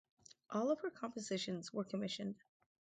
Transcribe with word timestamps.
All 0.49 0.71
of 0.71 0.79
her 0.79 0.89
compositions 0.89 1.71
were 1.75 1.83
commissioned. 1.83 2.35